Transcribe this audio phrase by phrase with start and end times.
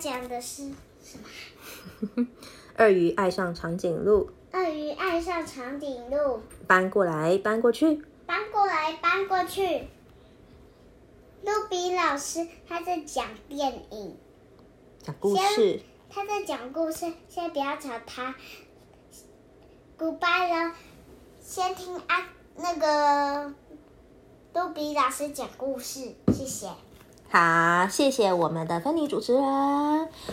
[0.00, 0.70] 讲的是
[1.02, 1.18] 什
[2.16, 2.26] 么？
[2.78, 8.02] 鳄鱼爱上长颈鹿，鳄鱼爱上长颈鹿，搬过来搬过去。
[8.26, 9.88] 搬过来搬过去。
[11.42, 14.16] 露比老师他在讲电影，
[15.02, 15.80] 讲故事。
[16.08, 18.34] 他在讲故事，先不要吵他。
[19.98, 20.74] Goodbye 了，
[21.40, 23.52] 先听啊那个
[24.54, 26.68] 露比老师讲故事，谢谢。
[27.32, 29.42] 好，谢谢我们的芬妮主持人。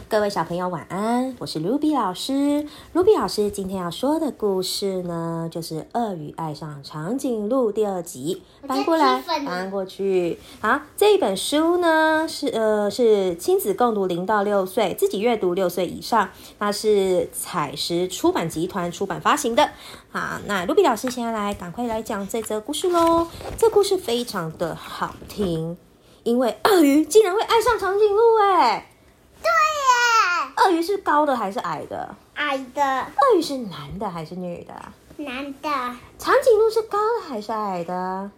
[0.09, 2.65] 各位小朋友晚安，我是 Ruby 老师。
[2.93, 8.41] 卢比老师今天要说的故事呢，就是《鳄鱼爱上长颈鹿》第二集。
[8.65, 10.39] 搬过来，搬过去。
[10.59, 16.27] 好，这一本书呢是呃是亲子共读零到六岁，自己阅读六岁以上。
[16.57, 19.69] 它是彩石出版集团出版发行的。
[20.09, 23.27] 好，那 Ruby 老师现在来赶快来讲这则故事喽。
[23.55, 25.77] 这故事非常的好听。
[26.27, 28.85] 因为 鳄鱼竟然会爱上长颈鹿，哎，
[29.41, 30.51] 对耶！
[30.57, 32.13] 鳄鱼是高的还是矮的？
[32.33, 32.83] 矮的。
[32.83, 34.73] 鳄鱼是男的还是女的？
[35.23, 35.69] 男的。
[36.19, 38.29] 长颈鹿是高的还是矮的？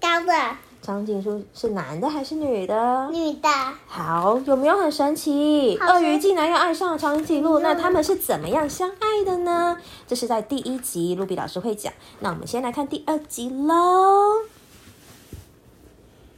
[0.00, 0.32] 高的。
[0.80, 3.10] 长颈鹿是男的还是女的？
[3.12, 3.50] 女的。
[3.86, 5.76] 好，有没有很神奇？
[5.78, 9.76] 鳄鱼竟然要爱上长颈鹿，那他们是怎么样相爱的呢？
[10.08, 11.92] 这是在第一集，露比老师会讲。
[12.20, 14.38] 那我们先来看第二集喽。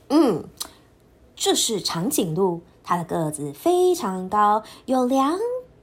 [0.08, 0.42] 嗯。
[1.44, 5.40] 这是长颈鹿，它的个子非常高，有两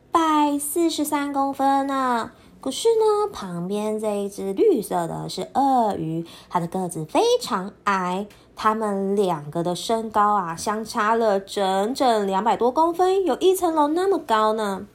[0.09, 2.31] 百四十三公分呢。
[2.61, 8.25] 可是呢，旁边这一只绿色的是鳄鱼，它的个子非常矮。
[8.55, 14.87] 它们两个的身高啊，相差了整整两百多公分，有一层楼那么高呢。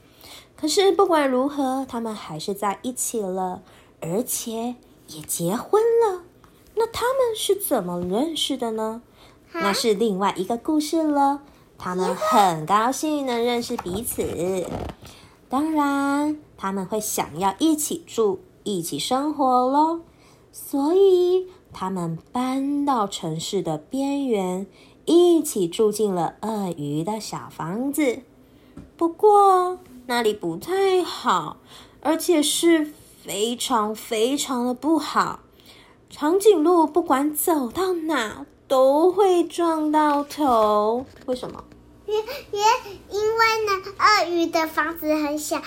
[0.57, 3.61] 可是不管如何，他们还是在一起了，
[4.01, 4.77] 而且
[5.09, 6.23] 也结婚了。
[6.77, 9.03] 那他们是怎么认识的呢？
[9.55, 11.41] 那是另外一个故事了。
[11.79, 14.67] 他们很高兴能认识彼此，
[15.49, 20.01] 当然他们会想要一起住、一起生活喽。
[20.53, 24.67] 所以他们搬到城市的边缘，
[25.05, 28.20] 一起住进了鳄鱼的小房子。
[28.97, 31.57] 不过那里不太好，
[32.01, 35.41] 而且是非常非常的不好。
[36.09, 38.47] 长颈鹿不管走到哪。
[38.67, 41.64] 都会撞到头，为什么？
[42.07, 42.61] 因因
[43.11, 45.63] 因为呢，鳄鱼的房子很小，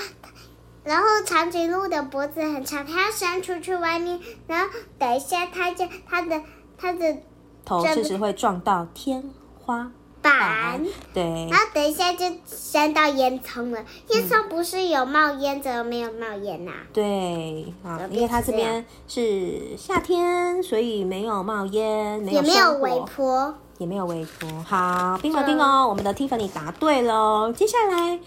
[0.83, 4.69] 然后长颈鹿的脖子很长，它要伸出去外面，然后
[4.99, 6.41] 等一下它就它的
[6.77, 7.17] 它的
[7.65, 9.29] 头确实会撞到天
[9.63, 9.91] 花。
[10.21, 10.83] 板
[11.13, 13.79] 对，然后等一下就升到烟囱了。
[14.09, 16.71] 烟囱不是有冒烟，怎么没有冒烟呐？
[16.93, 24.49] 对啊，因为它这边是夏天，所以没有冒烟，也没有微波，也没有微波。
[24.63, 27.53] 好，冰了冰哦，我们的 Tiffany 答对了。
[27.53, 28.19] 接下来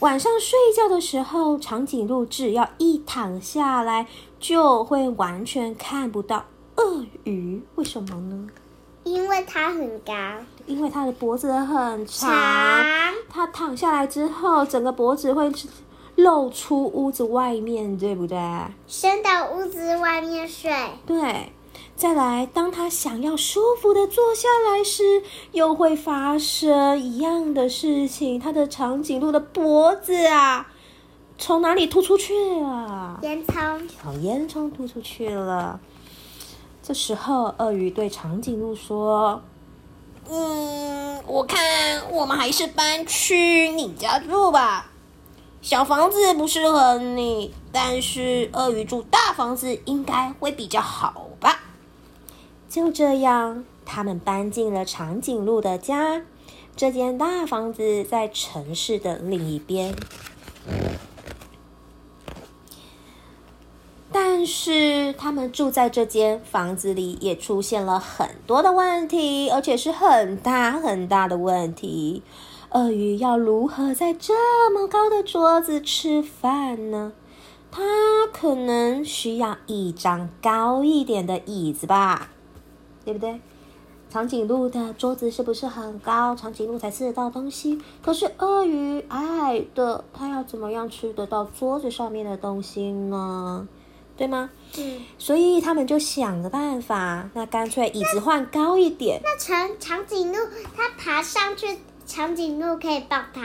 [0.00, 4.06] 晚上睡觉的时候，长颈鹿只要一躺下来，
[4.38, 6.44] 就会完全看不到
[6.76, 7.62] 鳄鱼。
[7.76, 8.46] 为什么呢？
[9.06, 10.12] 因为它很高，
[10.66, 12.28] 因为它的脖子很长，
[13.30, 15.48] 它躺下来之后，整个脖子会
[16.16, 18.36] 露出屋子外面，对不对？
[18.88, 20.72] 伸到屋子外面睡。
[21.06, 21.52] 对，
[21.94, 28.40] 再来，当它想要舒服的坐下来时，又会发生一样的事情。
[28.40, 30.66] 它的长颈鹿的脖子啊，
[31.38, 33.20] 从哪里突出去了？
[33.22, 35.78] 烟囱，从烟囱突出去了。
[36.86, 39.42] 这时候，鳄鱼对长颈鹿说
[40.30, 44.92] ：“嗯，我看我们还是搬去你家住吧。
[45.60, 51.58] 小房子不适合你，但是鳄鱼住大房子应该会比较好吧。”
[52.70, 56.22] 就这样，他们搬进了长颈鹿的家。
[56.76, 59.92] 这间大房子在城市的另一边。
[64.46, 72.22] 是他们住在这间房子里，也出现了很多的问题，而且是很大很大的问题。
[72.70, 77.12] 鳄鱼要如何在这么高的桌子吃饭呢？
[77.70, 77.82] 它
[78.32, 82.30] 可能需要一张高一点的椅子吧，
[83.04, 83.40] 对不对？
[84.08, 86.34] 长颈鹿的桌子是不是很高？
[86.34, 87.78] 长颈鹿才吃得到东西。
[88.00, 93.68] 可是鳄鱼矮矮的，它要怎么样吃得到桌子上面的东西呢？
[94.16, 94.48] 对吗？
[94.78, 99.20] 嗯，所以他们就想个办法，那干脆椅子换高一点。
[99.22, 100.38] 那长长颈鹿
[100.76, 103.42] 它爬上去，长颈鹿可以抱它。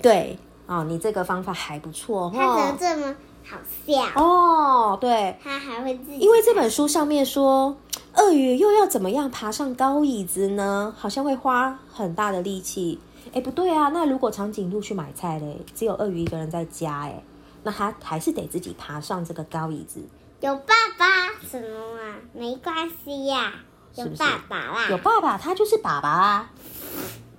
[0.00, 2.30] 对，哦，你这个方法还不错。
[2.34, 3.56] 它怎么这么好
[3.86, 4.22] 笑？
[4.22, 6.18] 哦，对，它还会自己。
[6.18, 7.76] 因为这本书上面说，
[8.14, 10.94] 鳄鱼又要怎么样爬上高椅子呢？
[10.96, 12.98] 好像会花很大的力气。
[13.32, 17.22] 哎，不对啊，那如果长颈鹿去买菜嘞，只有鳄鱼一个人在家，哎，
[17.62, 20.02] 那他还是得自己爬上这个高椅子。
[20.40, 22.16] 有爸爸什么啊？
[22.32, 23.52] 没关系呀，
[23.94, 24.88] 有爸爸啦。
[24.90, 26.50] 有爸爸，他就是爸爸啊。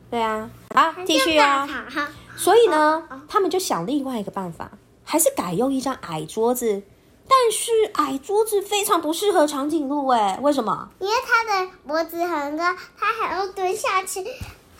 [0.09, 1.67] 对啊，好，继续啊。
[1.67, 2.01] 好。
[2.35, 4.71] 所以呢，他们就想另外一个办法，
[5.03, 6.83] 还是改用一张矮桌子。
[7.25, 10.89] 但是矮桌子非常不适合长颈鹿，哎，为什么？
[10.99, 14.23] 因为它的脖子很高，它还要蹲下去，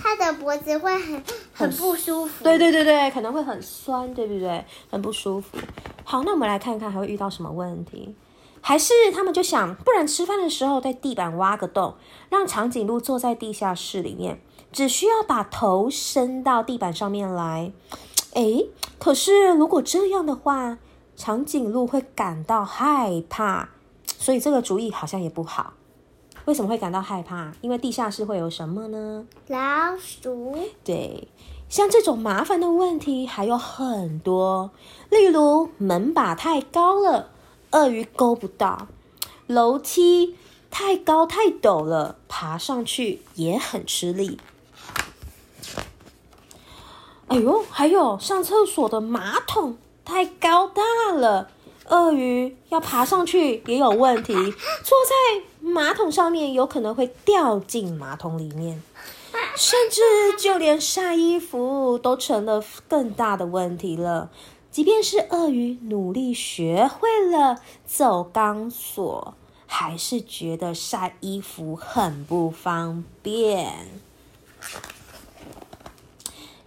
[0.04, 1.24] 它的脖子会很
[1.54, 2.44] 很不舒服。
[2.44, 4.66] 对对对对，可能会很酸，对不对？
[4.92, 5.58] 很不舒服。
[6.04, 8.14] 好，那我们来看看还会遇到什么问题？
[8.60, 11.96] 还是他们就想，不然吃饭的时候在地板挖个洞，
[12.30, 14.42] 让长颈鹿坐在地下室里面，
[14.74, 17.72] 只需要把头伸到地板上面来。
[18.34, 20.78] 诶，可是如果这样的话。
[21.16, 23.70] 长颈鹿会感到害怕，
[24.18, 25.74] 所以这个主意好像也不好。
[26.46, 27.54] 为什么会感到害怕？
[27.62, 29.26] 因为地下室会有什么呢？
[29.48, 30.58] 老鼠。
[30.84, 31.28] 对，
[31.70, 34.72] 像这种麻烦的问题还有很多，
[35.10, 37.30] 例如门把太高了，
[37.72, 38.88] 鳄鱼勾不到；
[39.48, 40.36] 楼梯
[40.70, 44.40] 太高太陡了，爬上去也很吃力。
[47.28, 49.78] 哎呦，还有上厕所的马桶。
[50.06, 51.50] 太高大了，
[51.90, 54.34] 鳄鱼要爬上去也有问题。
[54.34, 58.82] 坐在马桶上面有可能会掉进马桶里面，
[59.56, 60.02] 甚至
[60.38, 64.30] 就连晒衣服都成了更大的问题了。
[64.72, 69.36] 即便是鳄鱼努力学会了走钢索，
[69.68, 73.88] 还是觉得晒衣服很不方便。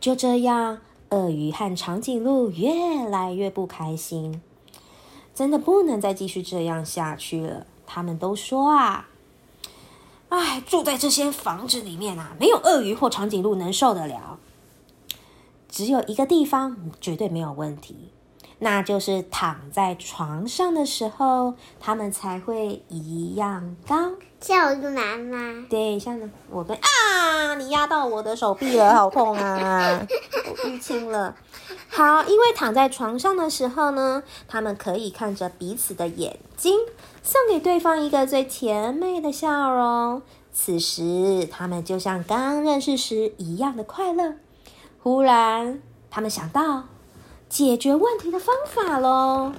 [0.01, 0.79] 就这样。
[1.11, 4.43] 鳄鱼和长颈鹿越来越不开心，
[5.37, 7.67] 真的不能再继续这样下去了。
[7.87, 9.07] 他们都说啊，
[10.31, 14.39] 哎，住在这些房子里面啊，没有鳄鱼或长颈鹿能受得了。
[15.69, 18.09] 只有一个地方绝对没有问题。
[18.59, 24.13] 那就是躺在床上的时候，他们才会一样高。
[24.41, 26.19] 像我跟妈妈，对，像
[26.51, 30.01] 我跟啊，你压到我的手臂了，好痛啊！
[30.49, 31.37] 我淤青了。
[31.97, 36.81] 好，因为躺在床上的时候呢，他们可以看着彼此的眼睛，
[37.23, 40.21] 送给对方一个最甜美的笑容。
[40.53, 44.35] 此时，他们就像刚认识时一样的快乐。
[45.03, 46.85] 忽然，他们想到。
[47.49, 49.55] 解决问题的方法喽！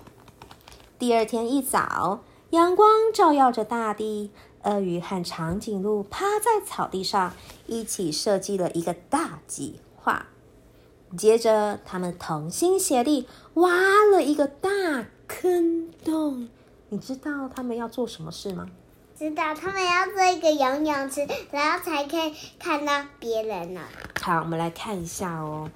[1.00, 2.20] 第二天一早，
[2.52, 4.30] 阳光照耀着大地，
[4.62, 7.34] 鳄鱼和长颈鹿趴在草地上，
[7.66, 10.28] 一起设计了一个大计划。
[11.16, 13.72] 接着，他们同心协力挖
[14.12, 14.70] 了一个大
[15.28, 16.50] 坑洞。
[16.90, 18.68] 你知道他们要做什么事吗？
[19.18, 23.82] 知道，他们要做一个游泳池，然后才可以看到别人呢。
[24.22, 25.70] 好，我们来看一下哦。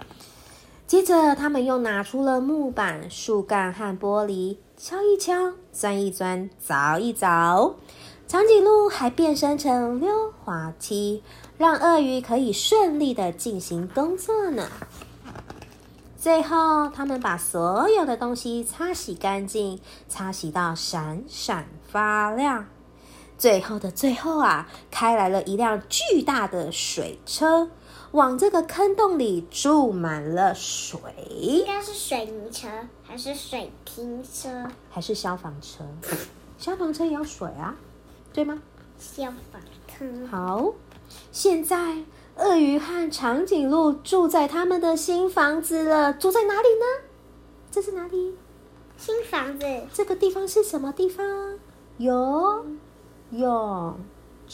[0.85, 7.73] 接着，他们又拿出了木板、树干和玻璃，敲一敲，钻一钻，凿一凿。
[8.27, 11.23] 长颈鹿还变身成溜滑梯，
[11.57, 14.69] 让鳄鱼可以顺利的进行工作呢。
[16.21, 22.67] 最后，他们把所有的东西擦洗干净，擦洗到闪闪发亮。
[23.39, 27.71] 最后的最后啊，开来了一辆巨大的水车。
[28.11, 31.01] 往这个坑洞里注满了水，
[31.31, 32.67] 应该是水泥车，
[33.01, 35.83] 还是水瓶车，还是消防车？
[36.59, 37.75] 消防车也要水啊，
[38.31, 38.61] 对吗？
[38.99, 40.27] 消防车。
[40.29, 40.71] 好，
[41.31, 41.97] 现在
[42.37, 46.13] 鳄鱼和长颈鹿住在他们的新房子了。
[46.13, 46.85] 住在哪里呢？
[47.69, 48.35] 这是哪里？
[48.97, 49.65] 新房子。
[49.93, 51.25] 这个地方是什么地方？
[51.97, 52.65] 游
[53.31, 53.95] 泳。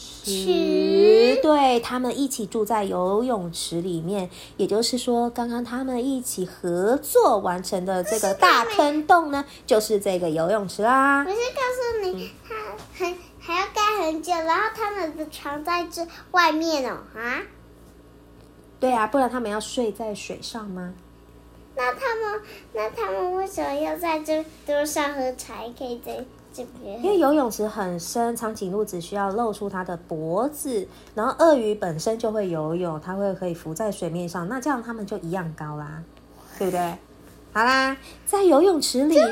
[0.00, 11.24] 池，对他们一起住在游泳池里面，也就是说，刚刚他们一起合作完成的这个大坑洞呢，就是这个游泳池啦。
[11.26, 12.54] 我是告诉你，它
[12.96, 17.42] 很还要盖很久，然后他们的床在这外面哦，啊？
[18.80, 20.92] 对啊，不然他们要睡在水上吗？
[21.74, 22.40] 那他们
[22.72, 25.54] 那他们为什么要在这桌上喝茶？
[25.78, 27.02] 可以在这边？
[27.02, 36.02] 因为游泳池很深，长颈鹿只需要露出它的脖子，然后鳄鱼本身就会游泳，它会可以浮在水面上，那这样它们就一样高啦，
[36.58, 36.94] 对不对？
[37.52, 39.24] 好啦，在游泳池里呢，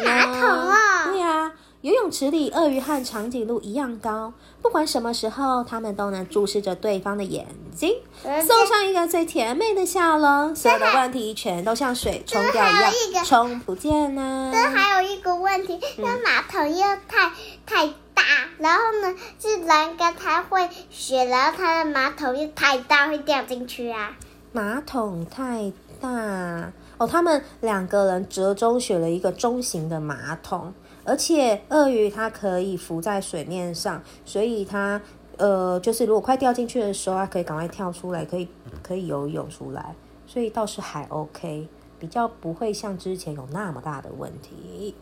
[1.06, 1.52] 对呀。
[1.86, 4.32] 游泳池里，鳄鱼和长颈鹿一样高。
[4.60, 10.56] 不管什么时候，它们都能注视着对方的眼睛，送上一个最甜美的笑容。
[10.56, 14.50] 所有的问题全都像水冲掉一样，冲不见呢。
[14.52, 17.30] 这还有一个问题，那马桶又太
[17.64, 18.24] 太大。
[18.58, 24.16] 然后呢，是栏杆它会雪，然后它的马桶又太大，会掉进去啊。
[24.50, 30.72] 马桶太大哦，他们两个人折中选了一个中型的马桶，
[31.06, 35.00] 而且鳄鱼它可以浮在水面上，所以它
[35.36, 38.48] 呃，就是如果快掉进去的时候，它可以赶快跳出来，可以
[38.82, 39.94] 可以游泳出来，
[40.26, 44.94] 所以倒是还 OK，比较不会像之前有那么大的问题，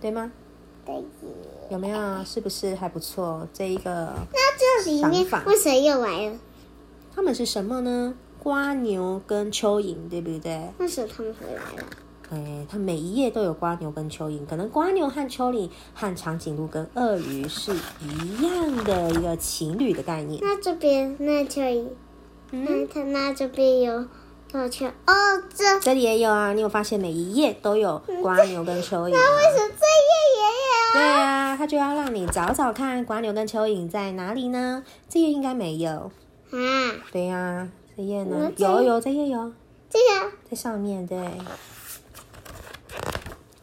[0.00, 0.30] 对吗？
[0.86, 1.02] 对耶。
[1.70, 2.24] 有没有？
[2.24, 3.46] 是不是还不错？
[3.52, 6.38] 这一个那这里面为什么又来了？
[7.14, 8.14] 他们是什么呢？
[8.38, 10.68] 瓜牛跟蚯蚓，对不对？
[10.78, 11.86] 为什么他们回来了？
[12.30, 20.40] 哎，它每一页都有瓜牛跟蚯蚓，可能瓜牛和蚯蚓和长颈鹿跟鳄鱼是一样的一个情侣的概念。
[20.40, 21.86] 那这边那蚯蚓，
[22.52, 24.06] 那它那这边有
[24.52, 29.16] 有蚯哦，这这里也有啊，你有发现每一页都有瓜牛跟蚯蚓吗？
[29.16, 31.50] 那为什么这页也有对啊？
[31.50, 34.84] 啊，它就要让你找找看瓜牛跟蚯蚓在哪里呢？
[35.08, 36.12] 这页应该没有。
[36.50, 39.52] 啊，对呀、这页呢有有，这页有，
[39.88, 41.18] 这页在上面对。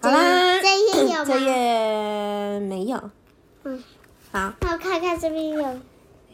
[0.09, 2.97] 好啦，这页有吗这页没有。
[3.63, 3.83] 嗯，
[4.31, 5.79] 好，那我看看这边有。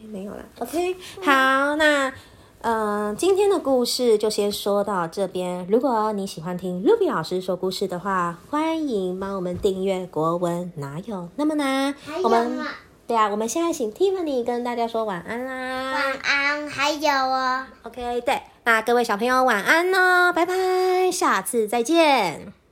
[0.04, 0.44] 没有了。
[0.58, 2.12] OK，好，那
[2.60, 5.66] 呃，今天的故事就先说到这边。
[5.68, 12.66] 如果你喜欢听 Ruby 老师说故事的话，欢迎帮我们订阅国文哪有那么难我们吗
[13.06, 15.92] 对啊，我们现在请 Tiffany 跟大家说晚安啦。
[15.92, 17.66] 晚安，还有哦。
[17.82, 22.63] OK，对，那各位小朋友晚安哦，拜拜，下次再见。